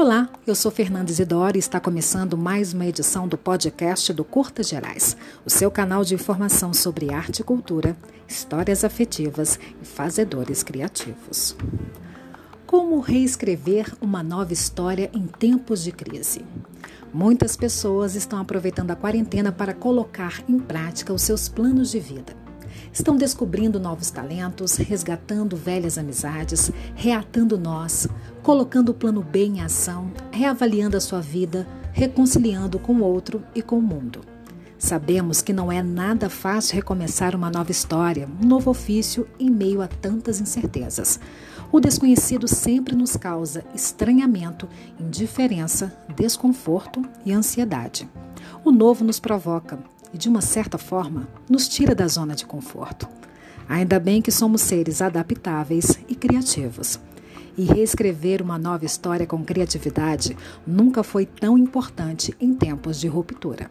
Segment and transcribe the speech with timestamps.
[0.00, 4.66] Olá, eu sou Fernanda Isidoro e está começando mais uma edição do podcast do Curtas
[4.66, 5.14] Gerais,
[5.44, 7.94] o seu canal de informação sobre arte e cultura,
[8.26, 11.54] histórias afetivas e fazedores criativos.
[12.66, 16.46] Como reescrever uma nova história em tempos de crise?
[17.12, 22.34] Muitas pessoas estão aproveitando a quarentena para colocar em prática os seus planos de vida.
[22.92, 28.08] Estão descobrindo novos talentos, resgatando velhas amizades, reatando nós,
[28.42, 33.62] colocando o plano B em ação, reavaliando a sua vida, reconciliando com o outro e
[33.62, 34.20] com o mundo.
[34.80, 39.82] Sabemos que não é nada fácil recomeçar uma nova história, um novo ofício em meio
[39.82, 41.20] a tantas incertezas.
[41.70, 44.66] O desconhecido sempre nos causa estranhamento,
[44.98, 48.08] indiferença, desconforto e ansiedade.
[48.64, 49.78] O novo nos provoca,
[50.12, 53.08] e, de uma certa forma, nos tira da zona de conforto.
[53.68, 56.98] Ainda bem que somos seres adaptáveis e criativos.
[57.56, 63.70] E reescrever uma nova história com criatividade nunca foi tão importante em tempos de ruptura.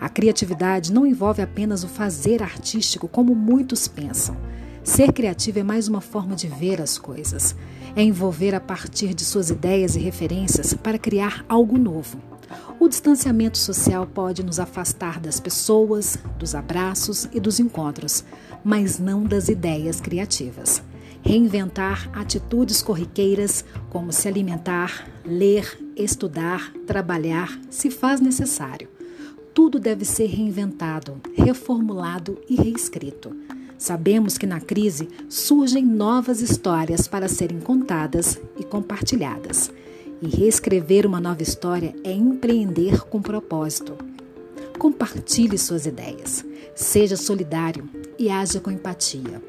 [0.00, 4.36] A criatividade não envolve apenas o fazer artístico como muitos pensam.
[4.84, 7.56] Ser criativo é mais uma forma de ver as coisas.
[7.96, 12.18] É envolver a partir de suas ideias e referências para criar algo novo.
[12.78, 18.24] O distanciamento social pode nos afastar das pessoas, dos abraços e dos encontros,
[18.64, 20.82] mas não das ideias criativas.
[21.22, 28.88] Reinventar atitudes corriqueiras, como se alimentar, ler, estudar, trabalhar, se faz necessário.
[29.52, 33.34] Tudo deve ser reinventado, reformulado e reescrito.
[33.78, 39.70] Sabemos que na crise surgem novas histórias para serem contadas e compartilhadas.
[40.20, 43.96] E reescrever uma nova história é empreender com propósito.
[44.78, 49.42] Compartilhe suas ideias, seja solidário e haja com empatia.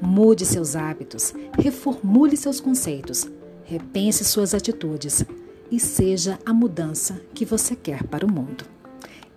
[0.00, 3.26] Mude seus hábitos, reformule seus conceitos,
[3.64, 5.24] repense suas atitudes
[5.70, 8.64] e seja a mudança que você quer para o mundo.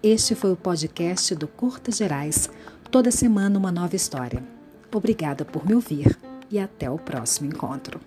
[0.01, 2.49] Este foi o podcast do Curtas Gerais.
[2.91, 4.43] Toda semana uma nova história.
[4.93, 6.17] Obrigada por me ouvir
[6.51, 7.99] e até o próximo encontro.